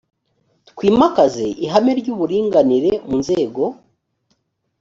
[0.69, 3.63] twimakaze ihame ry ‘uburinganire mu nzego.